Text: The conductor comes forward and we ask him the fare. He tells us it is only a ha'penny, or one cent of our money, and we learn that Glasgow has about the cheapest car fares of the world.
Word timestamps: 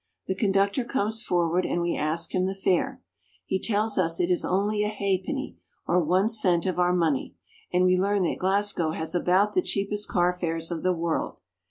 The 0.25 0.33
conductor 0.33 0.83
comes 0.83 1.21
forward 1.21 1.63
and 1.63 1.79
we 1.79 1.95
ask 1.95 2.33
him 2.33 2.47
the 2.47 2.55
fare. 2.55 3.03
He 3.45 3.59
tells 3.59 3.99
us 3.99 4.19
it 4.19 4.31
is 4.31 4.43
only 4.43 4.83
a 4.83 4.89
ha'penny, 4.89 5.59
or 5.85 6.03
one 6.03 6.27
cent 6.27 6.65
of 6.65 6.79
our 6.79 6.91
money, 6.91 7.35
and 7.71 7.85
we 7.85 7.95
learn 7.97 8.23
that 8.23 8.39
Glasgow 8.39 8.93
has 8.93 9.13
about 9.13 9.53
the 9.53 9.61
cheapest 9.61 10.09
car 10.09 10.33
fares 10.33 10.71
of 10.71 10.81
the 10.81 10.91
world. 10.91 11.35